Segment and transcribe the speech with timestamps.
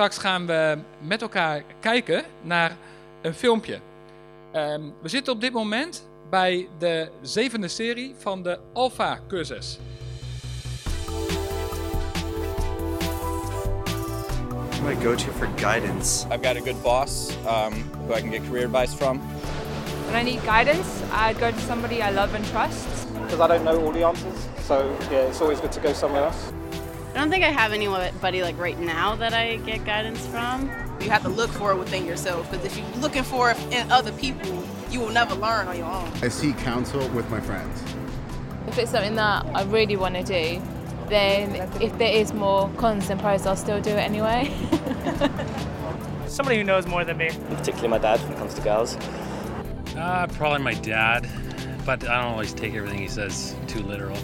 [0.00, 2.76] Straks gaan we met elkaar kijken naar
[3.20, 3.80] een filmpje.
[4.52, 9.78] Ehm, we zitten op dit moment bij de zevende serie van de Alpha-cursus.
[14.70, 16.26] Who do I go to for guidance?
[16.26, 17.72] I've got a good boss um,
[18.06, 19.20] who I can get career advice from.
[20.06, 20.88] When I need guidance,
[21.28, 23.00] I go to somebody I love and trust.
[23.30, 24.48] because I don't know all the answers.
[24.66, 26.59] So yeah, it's always good to go somewhere else.
[27.20, 30.70] I don't think I have anybody like right now that I get guidance from.
[31.02, 33.92] You have to look for it within yourself because if you're looking for it in
[33.92, 36.10] other people, you will never learn on your own.
[36.22, 37.84] I seek counsel with my friends.
[38.66, 40.62] If it's something that I really want to do,
[41.10, 44.50] then if there is more cons than pros, I'll still do it anyway.
[46.26, 47.28] Somebody who knows more than me.
[47.50, 48.96] Particularly my dad when it comes to girls.
[49.94, 51.28] Uh, probably my dad,
[51.84, 54.16] but I don't always take everything he says too literal.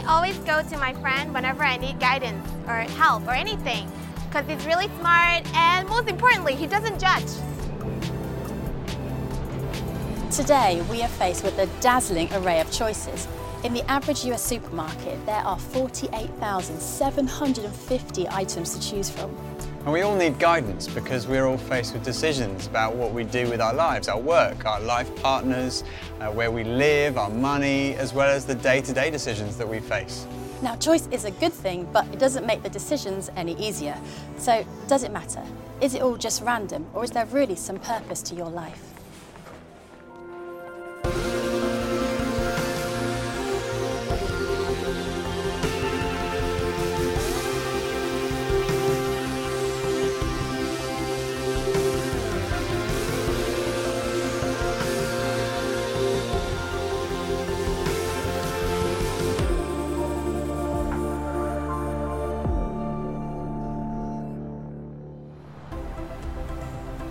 [0.00, 3.86] I always go to my friend whenever I need guidance or help or anything
[4.24, 7.26] because he's really smart and most importantly, he doesn't judge.
[10.30, 13.28] Today, we are faced with a dazzling array of choices.
[13.62, 19.36] In the average US supermarket, there are 48,750 items to choose from.
[19.84, 23.48] And we all need guidance because we're all faced with decisions about what we do
[23.48, 25.84] with our lives, our work, our life partners,
[26.20, 29.66] uh, where we live, our money, as well as the day to day decisions that
[29.66, 30.26] we face.
[30.60, 33.98] Now, choice is a good thing, but it doesn't make the decisions any easier.
[34.36, 35.42] So, does it matter?
[35.80, 38.89] Is it all just random, or is there really some purpose to your life?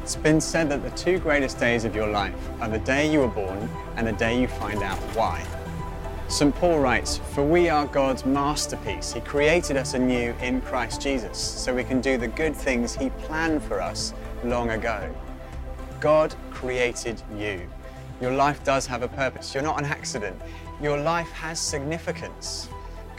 [0.09, 3.19] It's been said that the two greatest days of your life are the day you
[3.19, 5.45] were born and the day you find out why.
[6.27, 6.55] St.
[6.55, 9.13] Paul writes, For we are God's masterpiece.
[9.13, 13.11] He created us anew in Christ Jesus so we can do the good things He
[13.11, 15.15] planned for us long ago.
[15.99, 17.69] God created you.
[18.19, 19.53] Your life does have a purpose.
[19.53, 20.41] You're not an accident.
[20.81, 22.67] Your life has significance.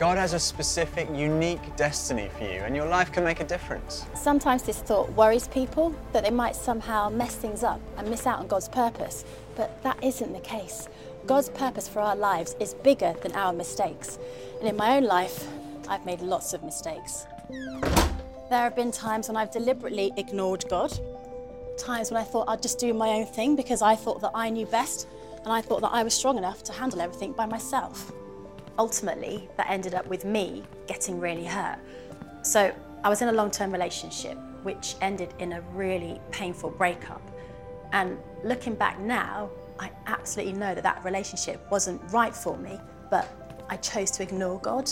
[0.01, 4.07] God has a specific, unique destiny for you, and your life can make a difference.
[4.15, 8.39] Sometimes this thought worries people that they might somehow mess things up and miss out
[8.39, 10.89] on God's purpose, but that isn't the case.
[11.27, 14.19] God's purpose for our lives is bigger than our mistakes.
[14.61, 15.47] And in my own life,
[15.87, 17.27] I've made lots of mistakes.
[17.51, 20.99] There have been times when I've deliberately ignored God,
[21.77, 24.49] times when I thought I'd just do my own thing because I thought that I
[24.49, 25.07] knew best
[25.45, 28.11] and I thought that I was strong enough to handle everything by myself.
[28.79, 31.79] Ultimately, that ended up with me getting really hurt.
[32.43, 37.23] So I was in a long term relationship which ended in a really painful breakup.
[37.93, 42.79] And looking back now, I absolutely know that that relationship wasn't right for me,
[43.11, 43.29] but
[43.69, 44.91] I chose to ignore God.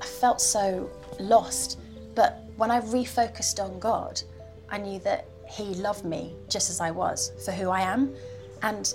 [0.00, 1.80] I felt so lost,
[2.14, 4.22] but when I refocused on God,
[4.70, 8.14] I knew that He loved me just as I was for who I am,
[8.62, 8.94] and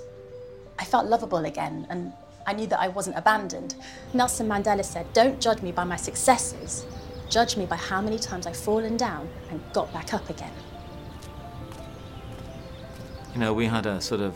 [0.79, 2.13] I felt lovable again, and
[2.46, 3.76] I knew that I wasn't abandoned.
[4.14, 6.86] Nelson Mandela said, Don't judge me by my successes,
[7.30, 10.52] judge me by how many times I've fallen down and got back up again.
[13.34, 14.36] You know, we had a sort of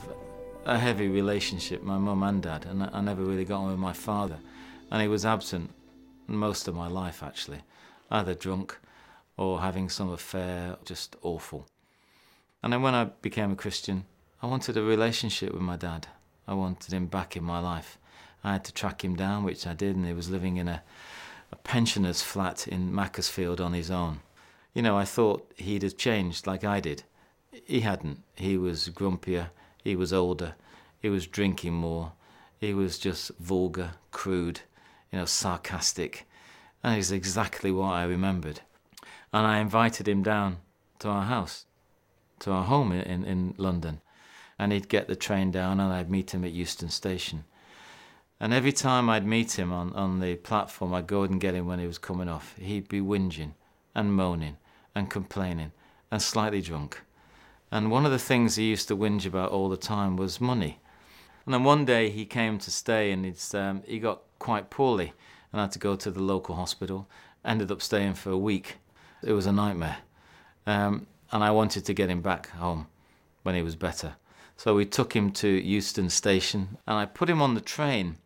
[0.65, 3.93] a heavy relationship, my mum and dad, and I never really got on with my
[3.93, 4.39] father.
[4.91, 5.71] And he was absent
[6.27, 7.61] most of my life, actually,
[8.11, 8.77] either drunk
[9.37, 11.67] or having some affair, just awful.
[12.63, 14.05] And then when I became a Christian,
[14.41, 16.07] I wanted a relationship with my dad.
[16.47, 17.97] I wanted him back in my life.
[18.43, 20.81] I had to track him down, which I did, and he was living in a,
[21.51, 24.21] a pensioner's flat in Macclesfield on his own.
[24.73, 27.03] You know, I thought he'd have changed like I did.
[27.65, 28.23] He hadn't.
[28.35, 29.49] He was grumpier,
[29.83, 30.55] he was older,
[31.01, 32.13] he was drinking more,
[32.59, 34.61] he was just vulgar, crude,
[35.11, 36.27] you know, sarcastic.
[36.83, 38.61] And exactly what I remembered.
[39.33, 40.57] And I invited him down
[40.99, 41.65] to our house,
[42.39, 44.01] to our home in, in London
[44.59, 47.45] and he'd get the train down and I'd meet him at Euston Station.
[48.39, 51.65] And every time I'd meet him on, on the platform, I'd go and get him
[51.65, 52.55] when he was coming off.
[52.57, 53.53] He'd be whinging
[53.95, 54.57] and moaning
[54.93, 55.71] and complaining
[56.11, 57.01] and slightly drunk.
[57.71, 60.79] And one of the things he used to whinge about all the time was money.
[61.45, 65.13] And then one day he came to stay and it's, um, he got quite poorly
[65.51, 67.09] and had to go to the local hospital.
[67.43, 68.77] Ended up staying for a week.
[69.23, 69.97] It was a nightmare.
[70.65, 72.87] Um, and I wanted to get him back home
[73.43, 74.15] when he was better.
[74.57, 78.17] So we took him to Euston Station and I put him on the train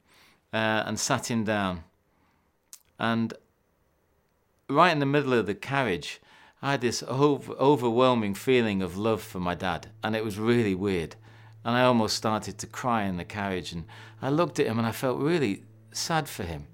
[0.53, 1.83] uh, and sat him down.
[2.97, 3.33] And
[4.69, 6.21] right in the middle of the carriage,
[6.61, 10.75] I had this over- overwhelming feeling of love for my dad, and it was really
[10.75, 11.15] weird.
[11.65, 13.85] And I almost started to cry in the carriage, and
[14.21, 16.67] I looked at him and I felt really sad for him.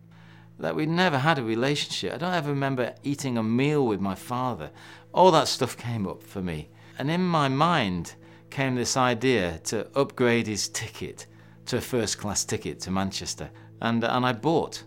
[0.60, 2.14] That we'd never had a relationship.
[2.14, 4.72] I don't ever remember eating a meal with my father.
[5.14, 6.70] All that stuff came up for me.
[7.00, 8.16] And in my mind
[8.50, 11.28] came this idea to upgrade his ticket
[11.66, 13.50] to a first class ticket to Manchester.
[13.82, 14.84] And, and I bought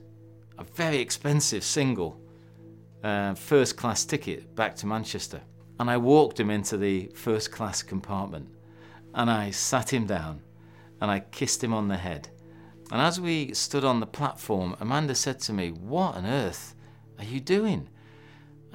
[0.59, 2.21] a very expensive single
[3.03, 5.41] uh, first class ticket back to Manchester.
[5.79, 8.49] And I walked him into the first class compartment
[9.15, 10.43] and I sat him down
[11.01, 12.29] and I kissed him on the head.
[12.93, 16.75] And as we stood on the platform, Amanda said to me, What on earth
[17.19, 17.89] are you doing?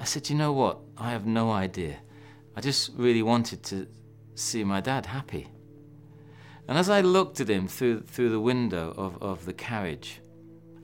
[0.00, 0.78] I said, You know what?
[0.96, 1.96] I have no idea.
[2.56, 3.86] I just really wanted to
[4.36, 5.48] see my dad happy.
[6.68, 10.20] And as I looked at him through, through the window of, of the carriage,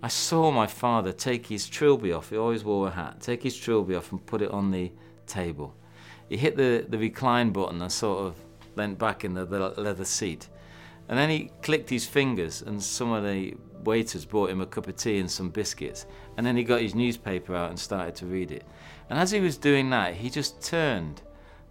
[0.03, 2.31] I saw my father take his trilby off.
[2.31, 3.21] He always wore a hat.
[3.21, 4.93] Take his trilby off and put it on the
[5.27, 5.77] table.
[6.29, 8.37] He hit the, the recline button and sort of
[8.75, 10.49] leant back in the, the leather seat.
[11.09, 14.87] And then he clicked his fingers, and some of the waiters brought him a cup
[14.87, 16.07] of tea and some biscuits.
[16.37, 18.65] And then he got his newspaper out and started to read it.
[19.11, 21.23] And as he was doing that, he just turned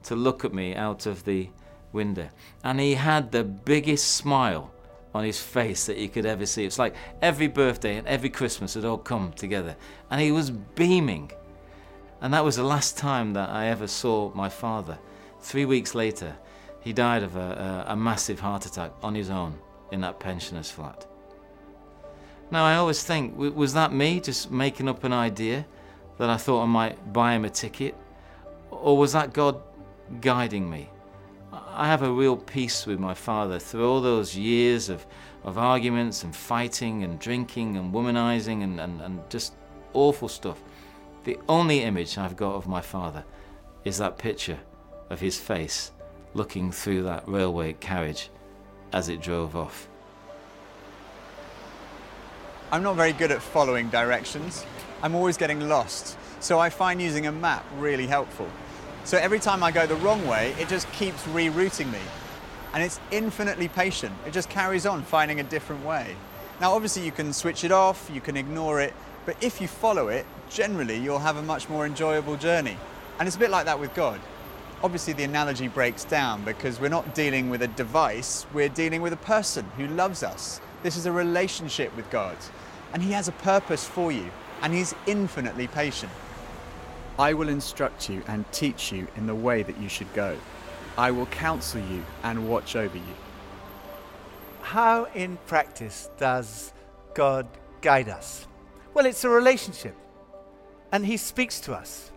[0.03, 1.49] to look at me out of the
[1.93, 2.29] window.
[2.63, 4.71] And he had the biggest smile
[5.13, 6.63] on his face that you could ever see.
[6.65, 9.75] It's like every birthday and every Christmas had all come together.
[10.09, 11.31] And he was beaming.
[12.21, 14.97] And that was the last time that I ever saw my father.
[15.41, 16.35] Three weeks later,
[16.81, 19.59] he died of a, a, a massive heart attack on his own
[19.91, 21.05] in that pensioner's flat.
[22.51, 25.65] Now, I always think, was that me just making up an idea
[26.17, 27.95] that I thought I might buy him a ticket?
[28.69, 29.61] Or was that God
[30.19, 30.89] guiding me?
[31.53, 35.05] I have a real peace with my father through all those years of,
[35.43, 39.53] of arguments and fighting and drinking and womanizing and, and, and just
[39.93, 40.61] awful stuff.
[41.25, 43.25] The only image I've got of my father
[43.83, 44.59] is that picture
[45.09, 45.91] of his face
[46.33, 48.29] looking through that railway carriage
[48.93, 49.89] as it drove off.
[52.71, 54.65] I'm not very good at following directions.
[55.03, 58.47] I'm always getting lost, so I find using a map really helpful.
[59.03, 61.99] So every time I go the wrong way, it just keeps rerouting me.
[62.73, 64.13] And it's infinitely patient.
[64.25, 66.15] It just carries on finding a different way.
[66.61, 68.93] Now, obviously, you can switch it off, you can ignore it,
[69.25, 72.77] but if you follow it, generally you'll have a much more enjoyable journey.
[73.19, 74.19] And it's a bit like that with God.
[74.83, 79.13] Obviously, the analogy breaks down because we're not dealing with a device, we're dealing with
[79.13, 80.61] a person who loves us.
[80.83, 82.37] This is a relationship with God,
[82.93, 84.29] and He has a purpose for you,
[84.61, 86.11] and He's infinitely patient.
[87.19, 90.37] I will instruct you and teach you in the way that you should go.
[90.97, 93.15] I will counsel you and watch over you.
[94.61, 96.73] How, in practice, does
[97.13, 97.47] God
[97.81, 98.47] guide us?
[98.93, 99.95] Well, it's a relationship,
[100.91, 102.11] and He speaks to us.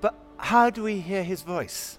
[0.00, 1.98] But how do we hear His voice?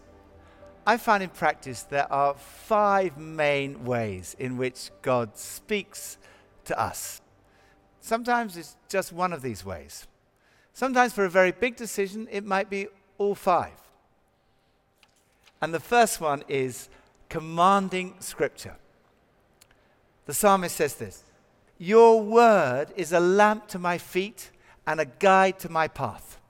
[0.87, 6.17] I found in practice there are five main ways in which God speaks
[6.65, 7.21] to us.
[8.01, 10.07] Sometimes it's just one of these ways.
[10.75, 12.87] Sometimes, for a very big decision, it might be
[13.17, 13.71] all five.
[15.61, 16.89] And the first one is
[17.29, 18.75] commanding Scripture.
[20.25, 21.23] The psalmist says this
[21.77, 24.51] Your word is a lamp to my feet
[24.85, 26.41] and a guide to my path.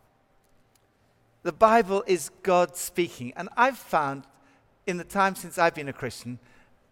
[1.43, 3.31] The Bible is God speaking.
[3.35, 4.23] And I've found
[4.87, 6.39] in the time since I've been a Christian,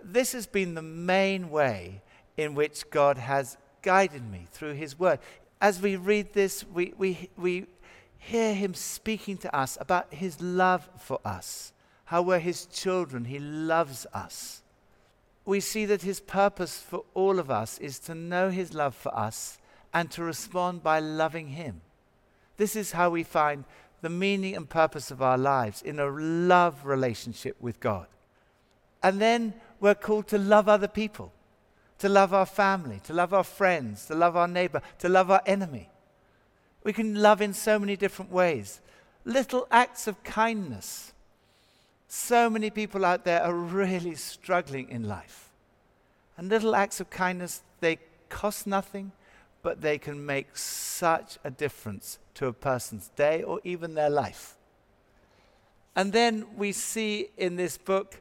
[0.04, 2.04] this has been the main way
[2.38, 5.18] in which God has guided me through His Word
[5.64, 7.66] as we read this, we, we, we
[8.18, 11.72] hear him speaking to us about his love for us,
[12.04, 14.62] how we're his children, he loves us.
[15.46, 19.18] We see that his purpose for all of us is to know his love for
[19.18, 19.58] us
[19.94, 21.80] and to respond by loving him.
[22.58, 23.64] This is how we find
[24.02, 28.08] the meaning and purpose of our lives in a love relationship with God.
[29.02, 31.32] And then we're called to love other people
[32.04, 35.42] to love our family, to love our friends, to love our neighbor, to love our
[35.46, 35.90] enemy.
[36.84, 38.82] We can love in so many different ways.
[39.24, 41.14] Little acts of kindness.
[42.10, 45.50] So many people out there are really struggling in life.
[46.36, 49.14] And little acts of kindness, they cost nothing,
[49.62, 54.58] but they can make such a difference to a person's day or even their life.
[55.96, 58.20] And then we see in this book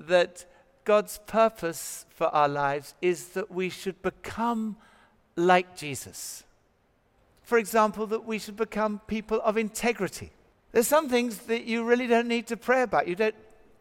[0.00, 0.46] that
[0.84, 4.76] God's purpose for our lives is that we should become
[5.36, 6.44] like Jesus.
[7.42, 10.30] For example, that we should become people of integrity.
[10.72, 13.08] There's some things that you really don't need to pray about.
[13.08, 13.34] You don't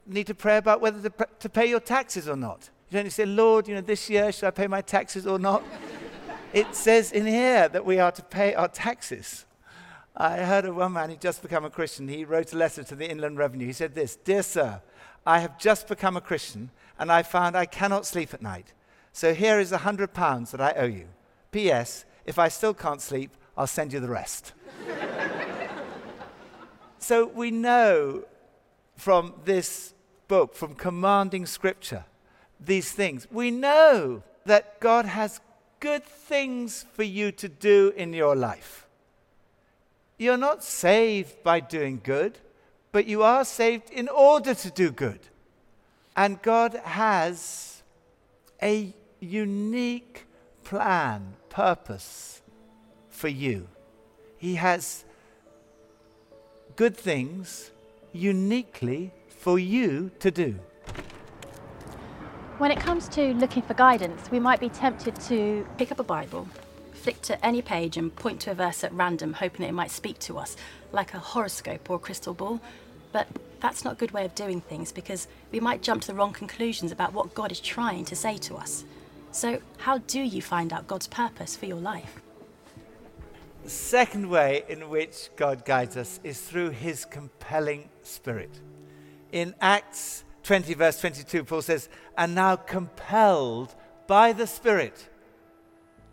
[0.07, 2.69] need to pray about whether to, to pay your taxes or not.
[2.89, 5.27] You don't need to say, Lord, you know, this year should I pay my taxes
[5.27, 5.63] or not?
[6.53, 9.45] it says in here that we are to pay our taxes.
[10.17, 12.07] I heard of one man who just become a Christian.
[12.07, 13.67] He wrote a letter to the Inland Revenue.
[13.67, 14.81] He said this Dear Sir,
[15.25, 18.73] I have just become a Christian and I found I cannot sleep at night.
[19.11, 21.07] So here is a hundred pounds that I owe you.
[21.51, 22.05] P.S.
[22.25, 24.53] If I still can't sleep, I'll send you the rest.
[26.99, 28.23] so we know
[28.95, 29.93] from this
[30.27, 32.05] book, from commanding scripture,
[32.59, 33.27] these things.
[33.31, 35.41] We know that God has
[35.79, 38.87] good things for you to do in your life.
[40.17, 42.39] You're not saved by doing good,
[42.91, 45.19] but you are saved in order to do good.
[46.15, 47.83] And God has
[48.61, 50.25] a unique
[50.63, 52.41] plan, purpose
[53.09, 53.67] for you.
[54.37, 55.05] He has
[56.75, 57.71] good things
[58.13, 60.59] uniquely for you to do.
[62.57, 66.03] When it comes to looking for guidance, we might be tempted to pick up a
[66.03, 66.47] Bible,
[66.91, 69.91] flick to any page and point to a verse at random, hoping that it might
[69.91, 70.57] speak to us,
[70.91, 72.59] like a horoscope or a crystal ball.
[73.11, 73.27] But
[73.59, 76.33] that's not a good way of doing things because we might jump to the wrong
[76.33, 78.85] conclusions about what God is trying to say to us.
[79.31, 82.21] So, how do you find out God's purpose for your life?
[83.63, 88.51] The second way in which God guides us is through his compelling spirit.
[89.31, 93.75] In Acts 20, verse 22, Paul says, And now compelled
[94.07, 95.07] by the Spirit,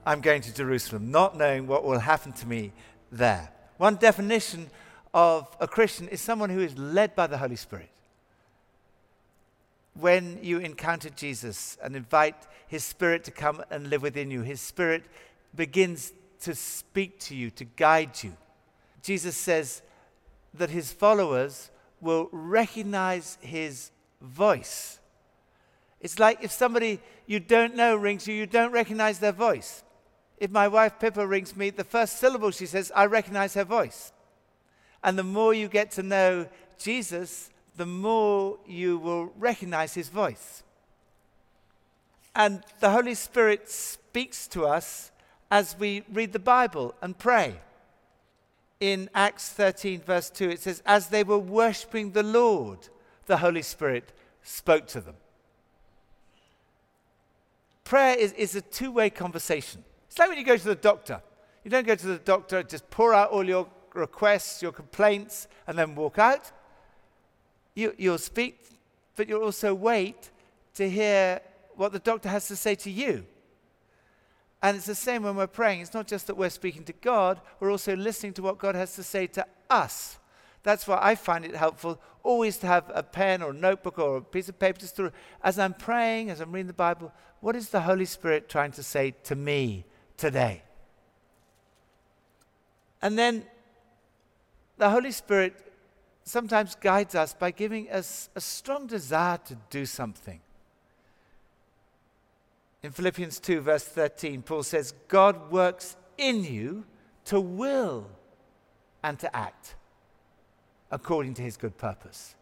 [0.04, 2.73] I'm going to Jerusalem, not knowing what will happen to me
[3.11, 3.50] there.
[3.78, 4.71] One definition
[5.12, 7.90] of a Christian is someone who is led by the Holy Spirit.
[9.95, 12.37] When you encounter Jesus and invite
[12.68, 15.04] his Spirit to come and live within you, his Spirit
[15.54, 18.37] begins to speak to you, to guide you.
[19.02, 19.83] Jesus says
[20.52, 23.90] that his followers will recognize his
[24.21, 24.99] voice.
[26.00, 29.83] It's like if somebody you don't know rings you, you don't recognize their voice.
[30.38, 34.12] If my wife Pippa rings me, the first syllable she says, I recognize her voice.
[35.02, 40.62] And the more you get to know Jesus, the more you will recognize his voice.
[42.35, 45.11] And the Holy Spirit speaks to us
[45.50, 47.57] as we read the Bible and pray.
[48.78, 52.88] In Acts 13, verse 2, it says, As they were worshipping the Lord,
[53.25, 54.12] the Holy Spirit
[54.43, 55.14] spoke to them.
[57.85, 59.83] Prayer is, is a two way conversation.
[60.17, 61.21] It's like when you go to the doctor.
[61.63, 65.77] You don't go to the doctor, just pour out all your requests, your complaints, and
[65.77, 66.51] then walk out.
[67.75, 68.65] You, you'll speak,
[69.15, 70.31] but you'll also wait
[70.77, 71.43] to hear
[71.75, 73.27] what the doctor has to say to you.
[74.63, 75.83] And it's the same when we're praying.
[75.83, 78.95] It's not just that we're speaking to God, we're also listening to what God has
[78.95, 80.19] to say to us.
[80.63, 84.17] That's why I find it helpful always to have a pen or a notebook or
[84.17, 85.13] a piece of paper just to,
[85.45, 88.83] as I'm praying, as I'm reading the Bible, what is the Holy Spirit trying to
[88.83, 89.85] say to me
[90.17, 90.63] today?
[93.03, 93.45] And then
[94.79, 95.55] the Holy Spirit
[96.25, 100.41] sometimes guides us by giving us a strong desire to do something.
[102.83, 106.85] In Philippians 2, verse 13, Paul says, God works in you
[107.27, 108.09] to will
[109.03, 109.75] and to act
[110.91, 112.35] according to his good purpose.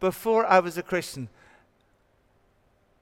[0.00, 1.28] Before I was a Christian,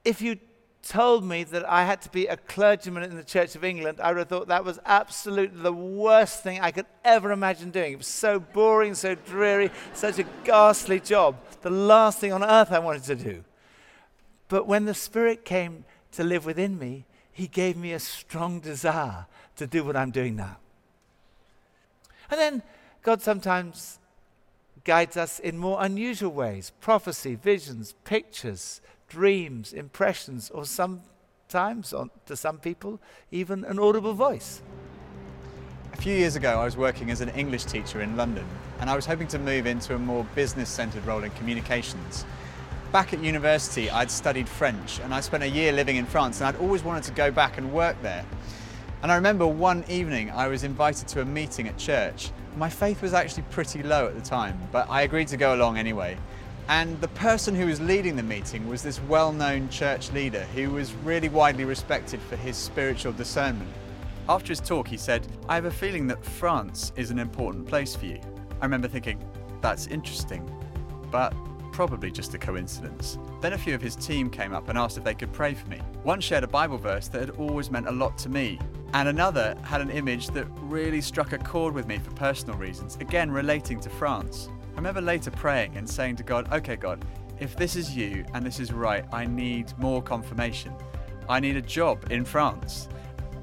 [0.04, 0.38] if you
[0.82, 4.08] told me that I had to be a clergyman in the Church of England, I
[4.08, 7.92] would have thought that was absolutely the worst thing I could ever imagine doing.
[7.92, 11.36] It was so boring, so dreary, such a ghastly job.
[11.62, 13.44] The last thing on earth I wanted to do.
[14.48, 19.26] But when the Spirit came to live within me, He gave me a strong desire
[19.56, 20.58] to do what I'm doing now.
[22.30, 22.62] And then
[23.02, 23.98] God sometimes
[24.84, 28.80] guides us in more unusual ways prophecy, visions, pictures,
[29.12, 32.98] dreams, impressions, or sometimes, on, to some people,
[33.30, 34.62] even an audible voice.
[35.92, 38.46] A few years ago, I was working as an English teacher in London,
[38.80, 42.24] and I was hoping to move into a more business centered role in communications.
[42.90, 46.46] Back at university, I'd studied French, and I spent a year living in France, and
[46.46, 48.24] I'd always wanted to go back and work there.
[49.02, 52.30] And I remember one evening I was invited to a meeting at church.
[52.56, 55.76] My faith was actually pretty low at the time, but I agreed to go along
[55.76, 56.16] anyway.
[56.68, 60.70] And the person who was leading the meeting was this well known church leader who
[60.70, 63.70] was really widely respected for his spiritual discernment.
[64.28, 67.96] After his talk, he said, I have a feeling that France is an important place
[67.96, 68.20] for you.
[68.60, 69.22] I remember thinking,
[69.60, 70.48] that's interesting,
[71.10, 71.34] but
[71.72, 73.18] probably just a coincidence.
[73.40, 75.68] Then a few of his team came up and asked if they could pray for
[75.68, 75.78] me.
[76.04, 78.60] One shared a Bible verse that had always meant a lot to me,
[78.94, 82.96] and another had an image that really struck a chord with me for personal reasons,
[83.00, 84.48] again relating to France.
[84.72, 87.04] I remember later praying and saying to God, okay, God,
[87.38, 90.72] if this is you and this is right, I need more confirmation.
[91.28, 92.88] I need a job in France,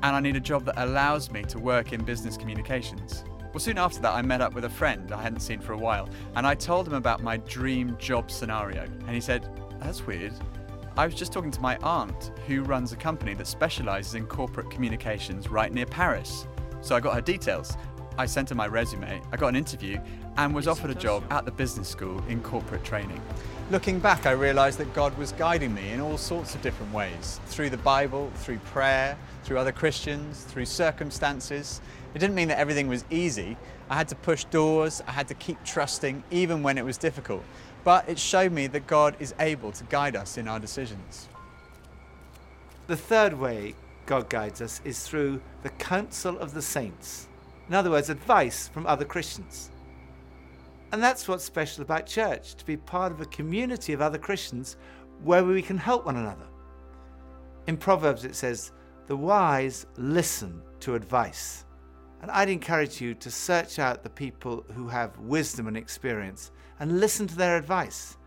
[0.03, 3.23] and I need a job that allows me to work in business communications.
[3.53, 5.77] Well, soon after that, I met up with a friend I hadn't seen for a
[5.77, 8.83] while, and I told him about my dream job scenario.
[8.83, 10.33] And he said, That's weird.
[10.97, 14.69] I was just talking to my aunt, who runs a company that specializes in corporate
[14.69, 16.47] communications right near Paris.
[16.81, 17.75] So I got her details.
[18.19, 19.97] I sent her my resume, I got an interview,
[20.35, 23.21] and was offered a job at the business school in corporate training.
[23.71, 27.39] Looking back, I realized that God was guiding me in all sorts of different ways
[27.45, 31.79] through the Bible, through prayer, through other Christians, through circumstances.
[32.13, 33.55] It didn't mean that everything was easy.
[33.89, 37.45] I had to push doors, I had to keep trusting, even when it was difficult.
[37.85, 41.29] But it showed me that God is able to guide us in our decisions.
[42.87, 47.28] The third way God guides us is through the counsel of the saints.
[47.69, 49.69] In other words, advice from other Christians.
[50.91, 54.75] And that's what's special about church to be part of a community of other Christians
[55.23, 56.47] where we can help one another.
[57.67, 58.71] In Proverbs, it says,
[59.05, 61.65] The wise listen to advice.
[62.23, 66.99] And I'd encourage you to search out the people who have wisdom and experience and
[66.99, 68.17] listen to their advice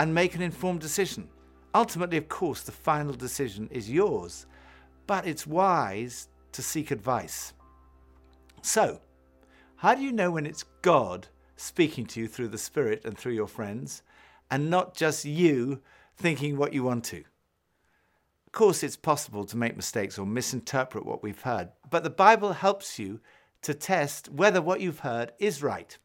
[0.00, 1.28] and make an informed decision.
[1.72, 4.46] Ultimately, of course, the final decision is yours,
[5.06, 7.54] but it's wise to seek advice.
[8.62, 9.00] So,
[9.76, 11.26] how do you know when it's God
[11.56, 14.02] speaking to you through the Spirit and through your friends,
[14.50, 15.82] and not just you
[16.16, 17.24] thinking what you want to?
[18.46, 22.52] Of course, it's possible to make mistakes or misinterpret what we've heard, but the Bible
[22.52, 23.20] helps you
[23.62, 25.98] to test whether what you've heard is right.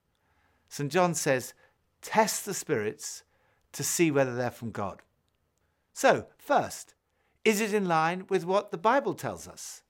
[0.67, 0.91] St.
[0.91, 1.53] John says,
[2.01, 3.23] Test the spirits
[3.71, 5.03] to see whether they're from God.
[5.93, 6.95] So, first,
[7.45, 9.83] is it in line with what the Bible tells us?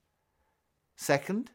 [0.96, 1.52] Second,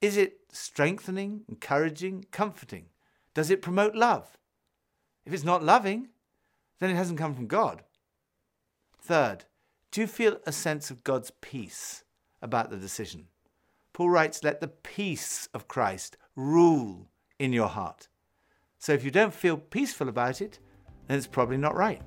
[0.00, 2.86] is it strengthening, encouraging, comforting?
[3.34, 4.38] Does it promote love?
[5.26, 6.08] If it's not loving,
[6.78, 7.82] then it hasn't come from God.
[9.00, 9.44] Third,
[9.90, 12.04] do you feel a sense of God's peace
[12.40, 13.26] about the decision?
[13.92, 18.08] Paul writes, Let the peace of Christ rule in your heart.
[18.78, 20.58] So if you don't feel peaceful about it,
[21.06, 22.00] then it's probably not right.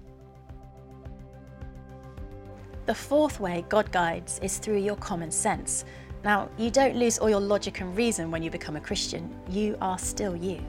[2.85, 5.85] The fourth way God guides is through your common sense.
[6.23, 9.29] Now, you don't lose all your logic and reason when you become a Christian.
[9.49, 10.61] You are still you.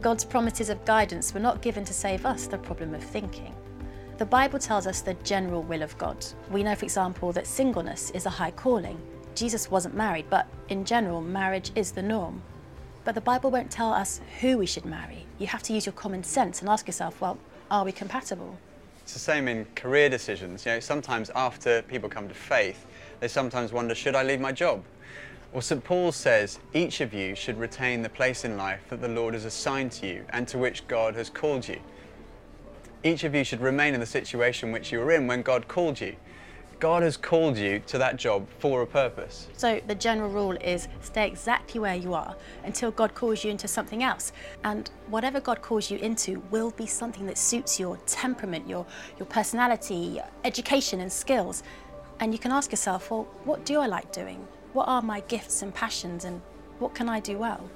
[0.00, 3.54] God's promises of guidance were not given to save us the problem of thinking.
[4.16, 6.24] The Bible tells us the general will of God.
[6.50, 8.98] We know, for example, that singleness is a high calling.
[9.34, 12.40] Jesus wasn't married, but in general, marriage is the norm.
[13.04, 15.26] But the Bible won't tell us who we should marry.
[15.38, 17.36] You have to use your common sense and ask yourself, well,
[17.70, 18.56] are we compatible?
[19.02, 20.64] It's the same in career decisions.
[20.64, 22.86] You know, sometimes after people come to faith,
[23.20, 24.82] they sometimes wonder, should I leave my job?
[25.52, 25.82] Well, St.
[25.82, 29.44] Paul says each of you should retain the place in life that the Lord has
[29.44, 31.80] assigned to you and to which God has called you.
[33.02, 36.00] Each of you should remain in the situation which you were in when God called
[36.00, 36.16] you.
[36.78, 39.48] God has called you to that job for a purpose.
[39.56, 43.66] So the general rule is stay exactly where you are until God calls you into
[43.66, 44.32] something else.
[44.62, 48.84] And whatever God calls you into will be something that suits your temperament, your,
[49.18, 51.62] your personality, education and skills.
[52.18, 54.46] And you can ask yourself, well, what do I like doing?
[54.72, 56.40] What are my gifts and passions and
[56.78, 57.68] what can I do well?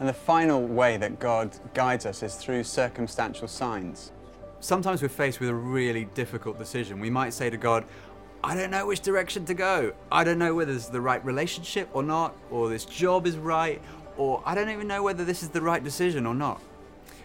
[0.00, 4.12] And the final way that God guides us is through circumstantial signs.
[4.60, 7.00] Sometimes we're faced with a really difficult decision.
[7.00, 7.84] We might say to God,
[8.44, 9.92] I don't know which direction to go.
[10.10, 13.36] I don't know whether this is the right relationship or not, or this job is
[13.36, 13.80] right,
[14.16, 16.60] or I don't even know whether this is the right decision or not.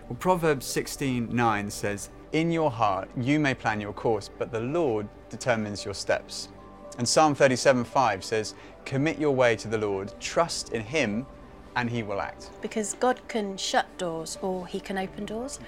[0.08, 5.08] Well, Proverbs 16:9 says, "In your heart you may plan your course, but the Lord
[5.30, 6.49] determines your steps."
[6.98, 8.56] And Psalm 37:5 says,
[8.86, 11.26] "Commit your way to the Lord, trust in him,
[11.76, 15.60] and he will act." Because God can shut doors or he can open doors.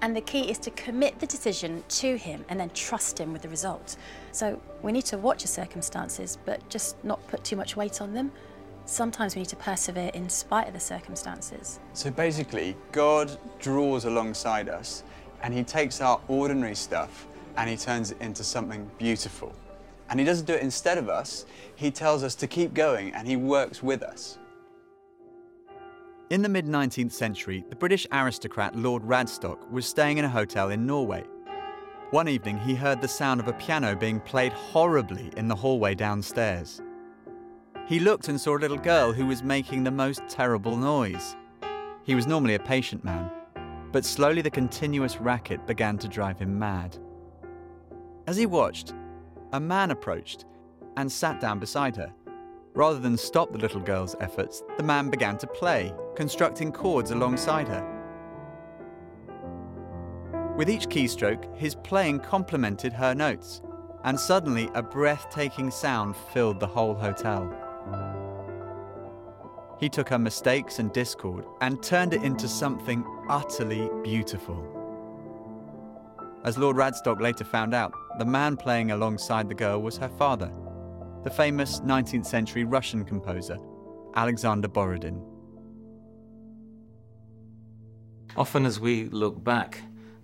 [0.00, 3.42] And the key is to commit the decision to Him and then trust Him with
[3.42, 3.96] the result.
[4.30, 8.14] So we need to watch the circumstances, but just not put too much weight on
[8.14, 8.30] them.
[8.86, 11.80] Sometimes we need to persevere in spite of the circumstances.
[11.94, 15.02] So basically, God draws alongside us
[15.42, 19.52] and He takes our ordinary stuff and He turns it into something beautiful.
[20.08, 23.26] And He doesn't do it instead of us, He tells us to keep going and
[23.26, 24.38] He works with us.
[26.30, 30.68] In the mid 19th century, the British aristocrat Lord Radstock was staying in a hotel
[30.70, 31.24] in Norway.
[32.10, 35.94] One evening, he heard the sound of a piano being played horribly in the hallway
[35.94, 36.82] downstairs.
[37.86, 41.34] He looked and saw a little girl who was making the most terrible noise.
[42.04, 43.30] He was normally a patient man,
[43.92, 46.98] but slowly the continuous racket began to drive him mad.
[48.26, 48.92] As he watched,
[49.52, 50.44] a man approached
[50.96, 52.12] and sat down beside her.
[52.74, 57.66] Rather than stop the little girl's efforts, the man began to play, constructing chords alongside
[57.68, 57.94] her.
[60.56, 63.62] With each keystroke, his playing complemented her notes,
[64.04, 67.52] and suddenly a breathtaking sound filled the whole hotel.
[69.80, 74.77] He took her mistakes and discord and turned it into something utterly beautiful.
[76.44, 80.52] As Lord Radstock later found out, the man playing alongside the girl was her father,
[81.24, 83.58] the famous 19th century Russian composer,
[84.14, 85.20] Alexander Borodin.
[88.36, 89.80] Often, as we look back,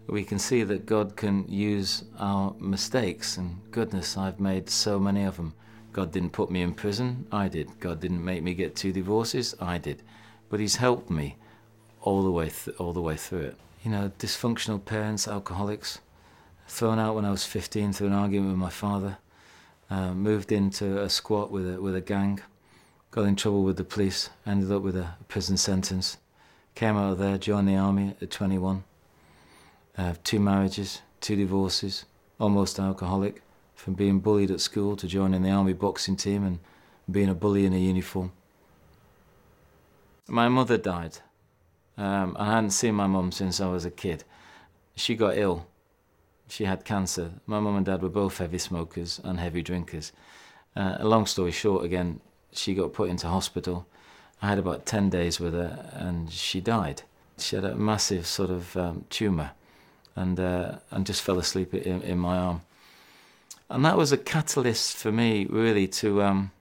[0.07, 5.25] we can see that God can use our mistakes, and goodness, I've made so many
[5.25, 5.55] of them.
[5.93, 7.81] God didn't put me in prison, I did.
[7.81, 10.03] God didn't make me get two divorces, I did.
[10.49, 11.37] But He's helped me
[12.03, 13.57] all the way, th- all the way through it.
[13.83, 16.01] You know, dysfunctional parents, alcoholics,
[16.67, 19.19] thrown out when I was 15 through an argument with my father,
[19.91, 22.41] uh, moved into a squat with a, with a gang,
[23.11, 26.17] got in trouble with the police, ended up with a prison sentence,
[26.75, 28.85] came out of there, joined the army at 21,
[29.97, 32.05] uh, two marriages, two divorces,
[32.41, 33.43] almost alcoholic,
[33.75, 36.59] from being bullied at school to joining the army boxing team and
[37.11, 38.33] being a bully in a uniform.
[40.27, 41.19] My mother died.
[41.97, 44.25] Um, I hadn't seen my mum since I was a kid.
[44.97, 45.67] She got ill.
[46.55, 47.33] She had cancer.
[47.47, 50.13] My mum and dad were both heavy smokers and heavy drinkers.
[50.77, 52.21] Uh, a long story short, again,
[52.53, 53.89] she got put into hospital.
[54.41, 57.03] I had about 10 days with her and she died.
[57.39, 59.51] She had a massive sort of um, tumour
[60.15, 62.61] and, uh, and just fell asleep in, in my arm.
[63.69, 66.53] And that was a catalyst for me, really, to, um,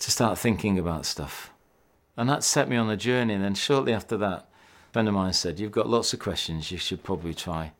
[0.00, 1.50] to start thinking about stuff.
[2.14, 3.32] And that set me on a journey.
[3.32, 4.40] And then shortly after that,
[4.90, 7.72] a friend of mine said, You've got lots of questions, you should probably try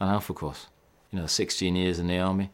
[0.00, 0.66] an Alpha course.
[1.10, 2.50] You know, 16 years in the army.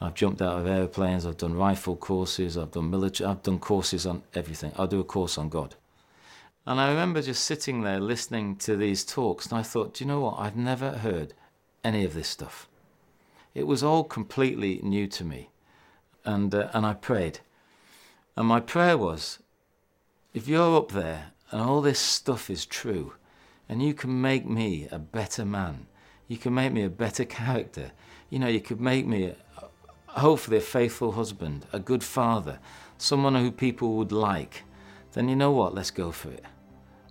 [0.00, 4.06] I've jumped out of airplanes, I've done rifle courses, I've done military, I've done courses
[4.06, 4.72] on everything.
[4.76, 5.74] I'll do a course on God.
[6.66, 10.08] And I remember just sitting there listening to these talks, and I thought, do you
[10.08, 10.38] know what?
[10.38, 11.32] I've never heard
[11.82, 12.68] any of this stuff.
[13.54, 15.48] It was all completely new to me.
[16.24, 17.38] And, uh, and I prayed.
[18.36, 19.38] And my prayer was
[20.34, 23.14] if you're up there and all this stuff is true,
[23.68, 25.86] and you can make me a better man,
[26.28, 27.92] you can make me a better character,
[28.30, 29.34] you know, you could make me,
[30.08, 32.58] hopefully, a faithful husband, a good father,
[32.98, 34.64] someone who people would like,
[35.12, 36.44] then you know what, let's go for it.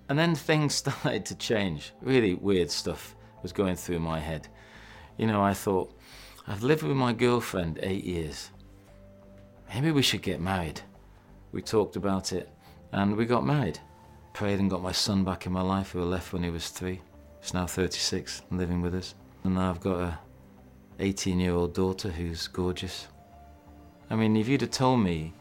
[0.09, 1.93] And then things started to change.
[2.01, 4.47] Really weird stuff was going through my head.
[5.17, 5.93] You know, I thought,
[6.47, 8.51] I've lived with my girlfriend eight years.
[9.73, 10.81] Maybe we should get married.
[11.51, 12.49] We talked about it
[12.91, 13.79] and we got married.
[14.33, 17.01] Prayed and got my son back in my life who left when he was three.
[17.45, 19.13] He's now 36 and living with us.
[19.43, 20.19] And now I've got a
[20.97, 23.07] 18 year old daughter who's gorgeous.
[24.09, 25.31] I mean, if you'd have told me,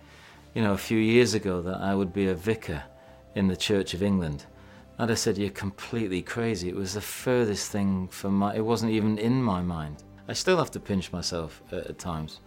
[0.53, 2.83] you know, a few years ago that I would be a vicar
[3.35, 4.45] in the Church of England,
[4.99, 6.69] I'd have said you're completely crazy.
[6.69, 10.03] It was the furthest thing from my, it wasn't even in my mind.
[10.29, 12.41] I still have to pinch myself at, at times.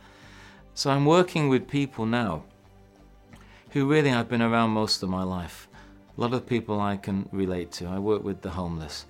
[0.75, 2.43] So I'm working with people now
[3.71, 5.67] who really I've been around most of my life.
[6.15, 7.87] A lot of people I can relate to.
[7.87, 9.07] I work with the homeless,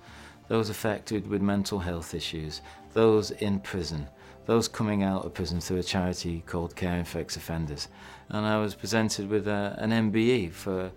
[0.48, 2.62] those affected with mental health issues,
[2.94, 4.08] those in prison,
[4.46, 7.88] those coming out of prison through a charity called Caring for Ex-Offenders.
[8.30, 10.90] And I was presented with a, an MBE for,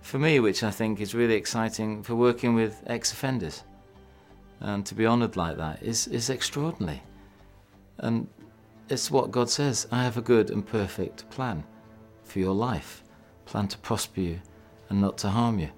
[0.00, 3.64] for me, which I think is really exciting for working with ex-offenders.
[4.60, 7.02] And to be honoured like that is, is extraordinary.
[7.98, 8.28] And
[8.88, 11.64] it's what God says I have a good and perfect plan
[12.22, 13.02] for your life,
[13.46, 14.40] plan to prosper you
[14.88, 15.70] and not to harm you,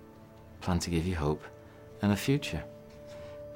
[0.60, 1.42] plan to give you hope
[2.02, 2.62] and a future.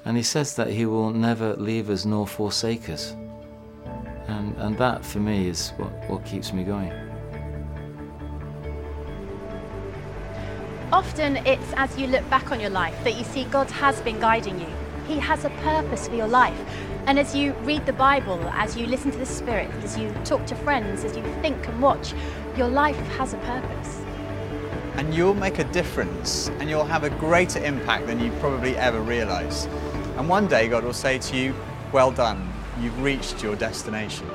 [0.04, 3.14] And He says that He will never leave us nor forsake us.
[4.26, 6.92] And, and that for me is what, what keeps me going.
[10.92, 14.20] Often it's as you look back on your life that you see God has been
[14.20, 14.66] guiding you.
[15.06, 16.58] He has a purpose for your life.
[17.06, 20.46] And as you read the Bible, as you listen to the Spirit, as you talk
[20.46, 22.14] to friends, as you think and watch,
[22.56, 24.02] your life has a purpose.
[24.94, 29.00] And you'll make a difference and you'll have a greater impact than you probably ever
[29.00, 29.66] realise.
[30.16, 31.54] And one day God will say to you,
[31.92, 32.48] Well done,
[32.80, 34.26] you've reached your destination.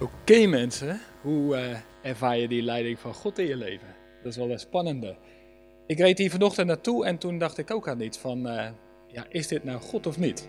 [0.00, 3.88] Oké mensen, hoe uh, ervaar je die leiding van God in je leven?
[4.22, 5.16] Dat is wel een spannende.
[5.86, 8.68] Ik reed hier vanochtend naartoe en toen dacht ik ook aan iets van, uh,
[9.06, 10.48] ja, is dit nou God of niet?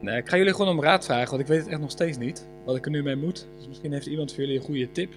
[0.00, 2.18] Nee, ik ga jullie gewoon om raad vragen, want ik weet het echt nog steeds
[2.18, 3.48] niet, wat ik er nu mee moet.
[3.56, 5.12] Dus misschien heeft iemand voor jullie een goede tip.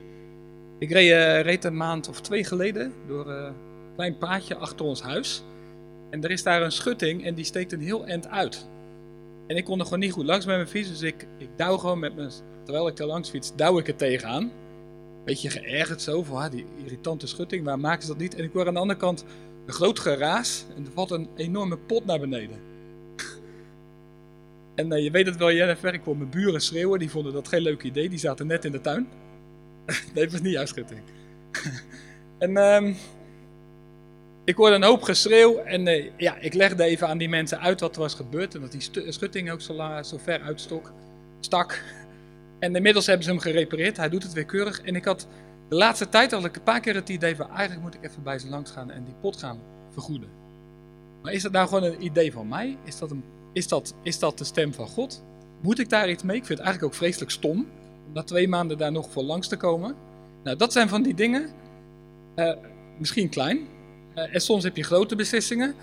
[0.80, 3.54] Ik reed, uh, reed een maand of twee geleden door een
[3.96, 5.44] klein paadje achter ons huis.
[6.10, 8.70] En er is daar een schutting en die steekt een heel eind uit.
[9.48, 11.78] En ik kon er gewoon niet goed langs met mijn fiets, dus ik, ik douw
[11.78, 12.32] gewoon met mijn
[12.64, 14.52] terwijl ik er langs fiets, douw ik er tegenaan.
[15.26, 18.36] Beetje geërgerd zo, van ah, die irritante schutting, waar maken ze dat niet?
[18.36, 19.26] En ik hoor aan de andere kant
[19.66, 22.58] een groot geraas en er valt een enorme pot naar beneden.
[24.80, 27.00] En uh, je weet het wel, Jennifer, ik kon mijn buren schreeuwen.
[27.00, 28.10] Die vonden dat geen leuk idee.
[28.10, 29.08] Die zaten net in de tuin.
[30.14, 31.02] nee, het was niet jouw schutting.
[32.38, 32.96] en um,
[34.44, 35.58] ik hoorde een hoop geschreeuw.
[35.58, 38.56] En uh, ja, ik legde even aan die mensen uit wat er was gebeurd.
[38.56, 40.92] En dat die schutting ook zo, zo ver uitstok,
[41.40, 41.84] stak.
[42.60, 43.98] En inmiddels hebben ze hem gerepareerd.
[43.98, 44.82] Hij doet het weer keurig.
[44.82, 45.28] En ik had
[45.70, 48.40] de laatste tijd ik een paar keer het idee van eigenlijk moet ik even bij
[48.40, 50.30] ze langs gaan en die pot gaan vergoeden.
[51.22, 52.78] Maar is dat nou gewoon een idee van mij?
[52.84, 53.24] Is dat, een,
[53.60, 55.24] is dat, is dat de stem van God?
[55.62, 56.38] Moet ik daar iets mee?
[56.38, 57.58] Ik vind het eigenlijk ook vreselijk stom
[58.06, 59.96] om na twee maanden daar nog voor langs te komen.
[60.44, 61.50] Nou, dat zijn van die dingen.
[62.36, 62.54] Uh,
[62.98, 63.58] misschien klein.
[64.16, 65.76] Uh, en soms heb je grote beslissingen.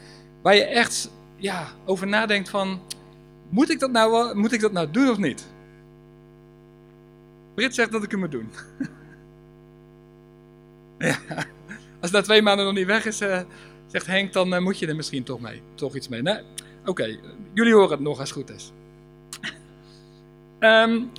[0.42, 2.80] Waar je echt ja, over nadenkt van...
[3.48, 5.46] Moet ik, dat nou, moet ik dat nou doen of niet?
[7.54, 8.50] Brit zegt dat ik het moet doen.
[12.02, 13.40] Als dat twee maanden nog niet weg is, uh,
[13.86, 15.62] zegt Henk, dan moet je er misschien toch mee.
[15.74, 16.22] Toch iets mee.
[16.22, 16.40] Nee?
[16.84, 17.18] Oké.
[17.56, 18.72] Jullie horen het nog als het goed is.
[20.60, 21.10] um,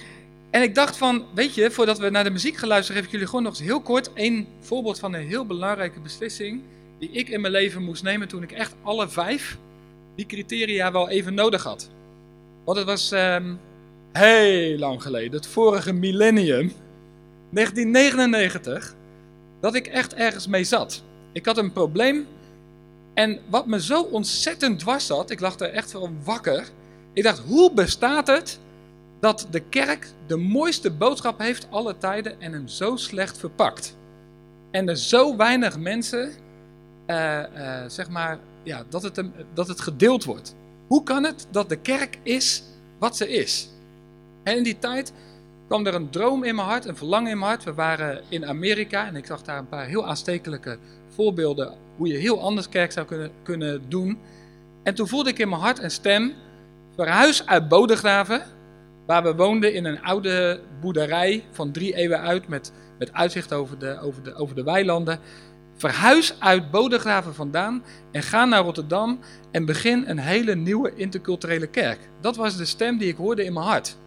[0.49, 3.11] en ik dacht van, weet je, voordat we naar de muziek gaan luisteren, geef ik
[3.11, 6.61] jullie gewoon nog eens heel kort een voorbeeld van een heel belangrijke beslissing
[6.99, 9.57] die ik in mijn leven moest nemen toen ik echt alle vijf
[10.15, 11.89] die criteria wel even nodig had.
[12.65, 13.59] Want het was um,
[14.11, 16.71] heel lang geleden, het vorige millennium,
[17.49, 18.95] 1999,
[19.59, 21.03] dat ik echt ergens mee zat.
[21.31, 22.27] Ik had een probleem
[23.17, 26.67] en wat me zo ontzettend dwars zat, ik lag er echt wel wakker.
[27.13, 28.59] Ik dacht, hoe bestaat het
[29.19, 33.95] dat de kerk de mooiste boodschap heeft alle tijden en hem zo slecht verpakt?
[34.71, 36.31] En er zo weinig mensen,
[37.07, 39.21] uh, uh, zeg maar, ja, dat, het,
[39.53, 40.55] dat het gedeeld wordt.
[40.87, 42.63] Hoe kan het dat de kerk is
[42.99, 43.69] wat ze is?
[44.43, 45.13] En in die tijd
[45.67, 47.63] kwam er een droom in mijn hart, een verlangen in mijn hart.
[47.63, 50.77] We waren in Amerika en ik zag daar een paar heel aanstekelijke
[51.17, 54.19] voorbeelden hoe je heel anders kerk zou kunnen, kunnen doen.
[54.83, 56.33] En toen voelde ik in mijn hart een stem,
[56.95, 58.41] verhuis uit Bodegraven,
[59.05, 63.79] waar we woonden in een oude boerderij van drie eeuwen uit met, met uitzicht over
[63.79, 65.19] de, over, de, over de weilanden.
[65.75, 69.19] Verhuis uit Bodegraven vandaan en ga naar Rotterdam
[69.51, 71.99] en begin een hele nieuwe interculturele kerk.
[72.21, 73.97] Dat was de stem die ik hoorde in mijn hart.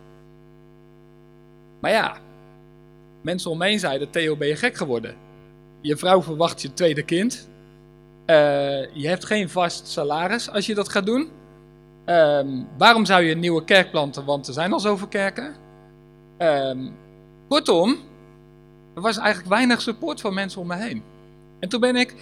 [1.80, 2.16] Maar ja,
[3.22, 5.19] mensen om me heen zeiden, Theo ben je gek geworden.
[5.80, 7.48] Je vrouw verwacht je tweede kind.
[8.26, 8.36] Uh,
[8.94, 11.28] je hebt geen vast salaris als je dat gaat doen.
[12.06, 14.24] Um, waarom zou je een nieuwe kerk planten?
[14.24, 15.54] Want er zijn al zoveel kerken.
[16.38, 16.96] Um,
[17.48, 17.98] kortom,
[18.94, 21.02] er was eigenlijk weinig support van mensen om me heen.
[21.58, 22.14] En toen ben ik,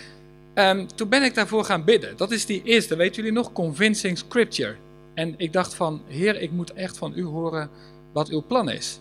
[0.55, 2.17] um, toen ben ik daarvoor gaan bidden.
[2.17, 3.53] Dat is die eerste, weten jullie nog?
[3.53, 4.77] Convincing Scripture.
[5.15, 7.71] En ik dacht van, Heer, ik moet echt van u horen
[8.13, 9.01] wat uw plan is.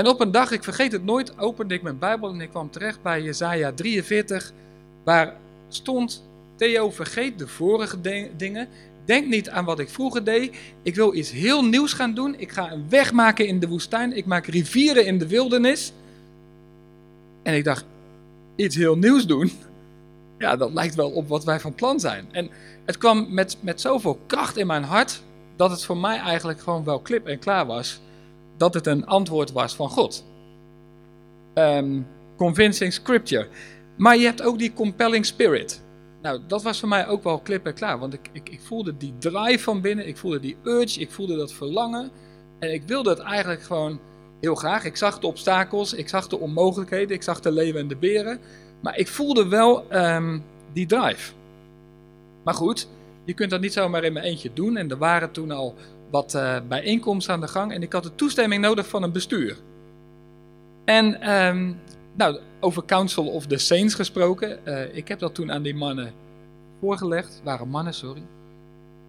[0.00, 2.70] En op een dag, ik vergeet het nooit, opende ik mijn Bijbel en ik kwam
[2.70, 4.52] terecht bij Jezaja 43,
[5.04, 5.36] waar
[5.68, 6.24] stond,
[6.56, 8.00] Theo, vergeet de vorige
[8.36, 8.68] dingen.
[9.04, 10.56] Denk niet aan wat ik vroeger deed.
[10.82, 12.34] Ik wil iets heel nieuws gaan doen.
[12.38, 14.16] Ik ga een weg maken in de woestijn.
[14.16, 15.92] Ik maak rivieren in de wildernis.
[17.42, 17.84] En ik dacht,
[18.56, 19.52] iets heel nieuws doen?
[20.38, 22.28] Ja, dat lijkt wel op wat wij van plan zijn.
[22.30, 22.50] En
[22.84, 25.22] het kwam met, met zoveel kracht in mijn hart,
[25.56, 28.00] dat het voor mij eigenlijk gewoon wel klip en klaar was
[28.60, 30.24] dat het een antwoord was van God.
[31.54, 33.48] Um, convincing scripture.
[33.96, 35.82] Maar je hebt ook die compelling spirit.
[36.22, 37.98] Nou, dat was voor mij ook wel klip en klaar.
[37.98, 40.06] Want ik, ik, ik voelde die drive van binnen.
[40.06, 41.00] Ik voelde die urge.
[41.00, 42.10] Ik voelde dat verlangen.
[42.58, 44.00] En ik wilde het eigenlijk gewoon
[44.40, 44.84] heel graag.
[44.84, 45.92] Ik zag de obstakels.
[45.92, 47.16] Ik zag de onmogelijkheden.
[47.16, 48.40] Ik zag de leeuwen en de beren.
[48.80, 51.32] Maar ik voelde wel um, die drive.
[52.44, 52.88] Maar goed,
[53.24, 54.76] je kunt dat niet zomaar in mijn eentje doen.
[54.76, 55.74] En er waren toen al
[56.10, 57.72] wat uh, bijeenkomsten aan de gang.
[57.72, 59.56] En ik had de toestemming nodig van een bestuur.
[60.84, 61.80] En um,
[62.14, 64.58] nou, over Council of the Saints gesproken.
[64.64, 66.12] Uh, ik heb dat toen aan die mannen
[66.80, 67.40] voorgelegd.
[67.44, 68.22] waren mannen, sorry.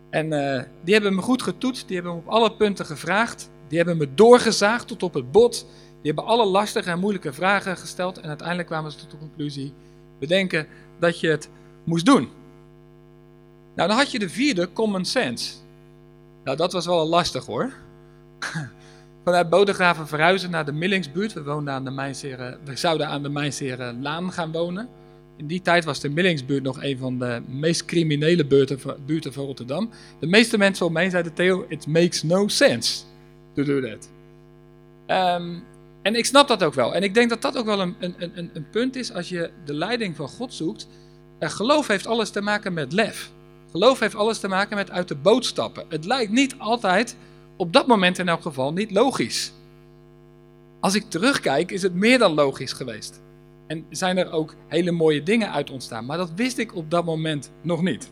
[0.10, 1.88] En uh, die hebben me goed getoetst.
[1.88, 3.50] Die hebben me op alle punten gevraagd.
[3.68, 5.66] Die hebben me doorgezaagd tot op het bot.
[6.02, 8.18] Die hebben alle lastige en moeilijke vragen gesteld.
[8.18, 9.74] En uiteindelijk kwamen ze tot de conclusie:
[10.20, 10.68] we denken
[11.00, 11.50] dat je het
[11.84, 12.30] moest doen.
[13.76, 15.54] Nou, dan had je de vierde, common sense.
[16.44, 17.74] Nou, dat was wel lastig hoor.
[19.24, 21.34] Vanuit Bodegraven verhuizen naar de Millingsbuurt.
[21.34, 24.90] We, woonden aan de we zouden aan de Mijnseren Laan gaan wonen.
[25.38, 29.46] In die tijd was de Millingsbuurt nog een van de meest criminele buurten, buurten van
[29.46, 29.90] Rotterdam.
[30.20, 33.04] De meeste mensen om mij zeiden, Theo, it makes no sense
[33.54, 34.10] to do that.
[35.08, 35.64] Um,
[36.02, 36.96] en ik snap dat ook wel.
[36.96, 39.50] En ik denk dat dat ook wel een, een, een, een punt is als je
[39.66, 40.88] de leiding van God zoekt.
[41.40, 43.32] Uh, geloof heeft alles te maken met lef.
[43.72, 45.86] Geloof heeft alles te maken met uit de boot stappen.
[45.90, 47.16] Het lijkt niet altijd,
[47.56, 49.54] op dat moment in elk geval, niet logisch.
[50.80, 53.22] Als ik terugkijk, is het meer dan logisch geweest.
[53.68, 56.06] En zijn er ook hele mooie dingen uit ontstaan.
[56.06, 58.12] Maar dat wist ik op dat moment nog niet.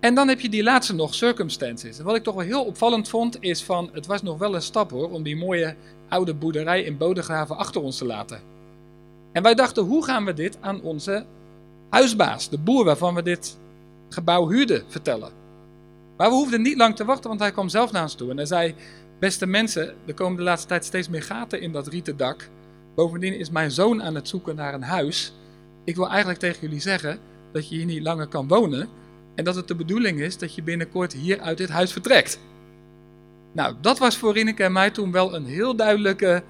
[0.00, 1.98] En dan heb je die laatste nog, circumstances.
[1.98, 4.62] En wat ik toch wel heel opvallend vond, is van, het was nog wel een
[4.62, 5.76] stap hoor, om die mooie
[6.08, 8.40] oude boerderij in Bodegraven achter ons te laten.
[9.32, 11.24] En wij dachten, hoe gaan we dit aan onze
[11.88, 13.58] huisbaas, de boer waarvan we dit
[14.12, 15.32] gebouw huurden, vertellen?
[16.16, 18.30] Maar we hoefden niet lang te wachten, want hij kwam zelf naar ons toe.
[18.30, 18.74] En hij zei,
[19.18, 22.48] beste mensen, er komen de laatste tijd steeds meer gaten in dat rieten dak.
[22.94, 25.34] Bovendien is mijn zoon aan het zoeken naar een huis.
[25.84, 27.18] Ik wil eigenlijk tegen jullie zeggen
[27.52, 28.88] dat je hier niet langer kan wonen.
[29.34, 32.38] En dat het de bedoeling is dat je binnenkort hier uit dit huis vertrekt.
[33.52, 36.42] Nou, dat was voor Rineke en mij toen wel een heel duidelijke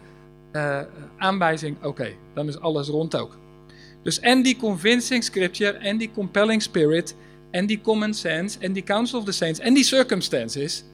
[0.53, 0.81] uh,
[1.17, 1.85] aanwijzing.
[1.85, 3.39] Oké, dan is alles rond ook.
[4.03, 7.17] Dus en die convincing scripture en die compelling spirit
[7.53, 10.85] en die common sense en die council of the saints en die circumstances.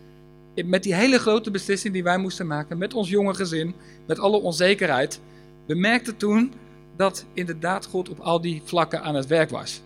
[0.65, 3.75] Met die hele grote beslissing die wij moesten maken met ons jonge gezin,
[4.07, 5.21] met alle onzekerheid.
[5.67, 6.53] We merkten toen
[6.97, 9.83] dat inderdaad God op al die vlakken aan het werk was.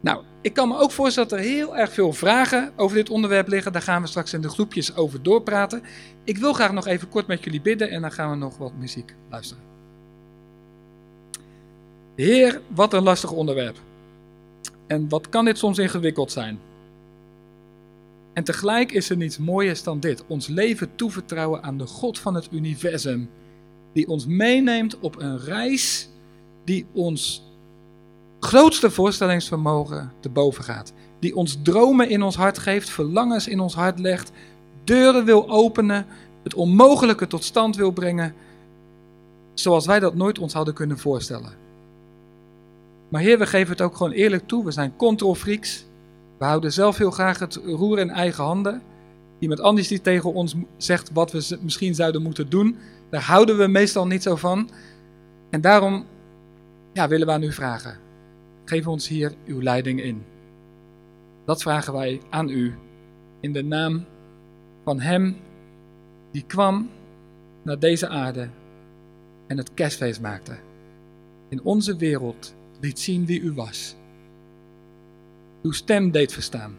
[0.00, 3.48] Nou, ik kan me ook voorstellen dat er heel erg veel vragen over dit onderwerp
[3.48, 3.72] liggen.
[3.72, 5.82] Daar gaan we straks in de groepjes over doorpraten.
[6.24, 8.72] Ik wil graag nog even kort met jullie bidden en dan gaan we nog wat
[8.78, 9.62] muziek luisteren.
[12.16, 13.76] Heer, wat een lastig onderwerp.
[14.88, 16.58] En wat kan dit soms ingewikkeld zijn?
[18.32, 22.34] En tegelijk is er niets mooiers dan dit: ons leven toevertrouwen aan de God van
[22.34, 23.30] het universum,
[23.92, 26.08] die ons meeneemt op een reis
[26.64, 27.46] die ons
[28.40, 30.92] grootste voorstellingsvermogen te boven gaat.
[31.18, 34.30] Die ons dromen in ons hart geeft, verlangens in ons hart legt,
[34.84, 36.06] deuren wil openen,
[36.42, 38.34] het onmogelijke tot stand wil brengen,
[39.54, 41.67] zoals wij dat nooit ons hadden kunnen voorstellen.
[43.08, 44.64] Maar Heer, we geven het ook gewoon eerlijk toe.
[44.64, 45.86] We zijn controlfreaks.
[46.38, 48.82] We houden zelf heel graag het roer in eigen handen.
[49.38, 52.76] Iemand anders die tegen ons zegt wat we misschien zouden moeten doen,
[53.10, 54.70] daar houden we meestal niet zo van.
[55.50, 56.04] En daarom
[56.92, 57.98] ja, willen we aan u vragen.
[58.64, 60.24] Geef ons hier uw leiding in.
[61.44, 62.74] Dat vragen wij aan u
[63.40, 64.04] in de naam
[64.84, 65.36] van Hem
[66.32, 66.90] die kwam
[67.62, 68.48] naar deze aarde
[69.46, 70.56] en het kerstfeest maakte.
[71.48, 73.96] In onze wereld liet zien wie u was.
[75.62, 76.76] Uw stem deed verstaan.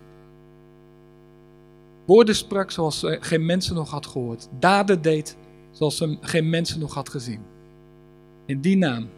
[2.05, 4.47] Woorden sprak zoals ze geen mensen nog had gehoord.
[4.59, 5.37] Daden deed
[5.71, 7.41] zoals geen mensen nog had gezien.
[8.45, 9.09] In die naam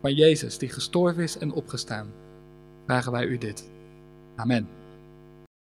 [0.00, 2.12] van Jezus, die gestorven is en opgestaan,
[2.86, 3.70] vragen wij u dit.
[4.36, 4.68] Amen.